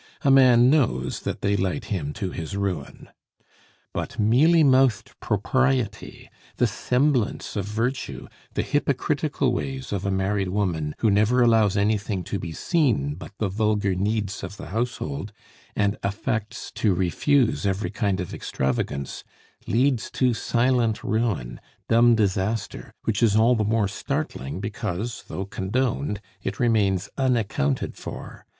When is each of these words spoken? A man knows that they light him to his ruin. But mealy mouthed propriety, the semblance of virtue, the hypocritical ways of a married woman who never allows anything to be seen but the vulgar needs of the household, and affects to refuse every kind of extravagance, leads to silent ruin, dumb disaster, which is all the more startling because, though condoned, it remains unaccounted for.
A 0.23 0.31
man 0.31 0.67
knows 0.71 1.19
that 1.19 1.41
they 1.41 1.55
light 1.55 1.85
him 1.93 2.11
to 2.13 2.31
his 2.31 2.57
ruin. 2.57 3.09
But 3.93 4.17
mealy 4.17 4.63
mouthed 4.63 5.11
propriety, 5.19 6.27
the 6.57 6.65
semblance 6.65 7.55
of 7.55 7.65
virtue, 7.65 8.27
the 8.55 8.63
hypocritical 8.63 9.53
ways 9.53 9.93
of 9.93 10.03
a 10.03 10.09
married 10.09 10.47
woman 10.49 10.95
who 10.97 11.11
never 11.11 11.43
allows 11.43 11.77
anything 11.77 12.23
to 12.23 12.39
be 12.39 12.51
seen 12.51 13.13
but 13.13 13.33
the 13.37 13.47
vulgar 13.47 13.93
needs 13.93 14.41
of 14.43 14.57
the 14.57 14.69
household, 14.69 15.31
and 15.75 15.97
affects 16.01 16.71
to 16.71 16.95
refuse 16.95 17.63
every 17.67 17.91
kind 17.91 18.19
of 18.19 18.33
extravagance, 18.33 19.23
leads 19.67 20.09
to 20.13 20.33
silent 20.33 21.03
ruin, 21.03 21.59
dumb 21.89 22.15
disaster, 22.15 22.91
which 23.03 23.21
is 23.21 23.35
all 23.35 23.53
the 23.53 23.63
more 23.63 23.87
startling 23.87 24.59
because, 24.59 25.25
though 25.27 25.45
condoned, 25.45 26.19
it 26.41 26.59
remains 26.59 27.07
unaccounted 27.19 27.95
for. 27.95 28.47